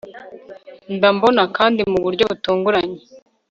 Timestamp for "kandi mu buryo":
1.57-2.23